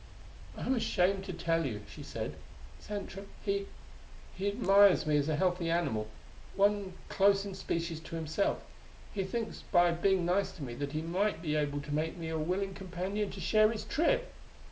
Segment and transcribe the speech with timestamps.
[0.57, 2.33] "I'm ashamed to tell you," she said.
[2.81, 3.67] "Xantra he
[4.35, 6.07] he admires me as a healthy animal;
[6.55, 8.65] one close, in species, to himself.
[9.13, 12.29] He thinks by being nice to me that he might be able to make me
[12.29, 14.33] a willing companion to share his trip!"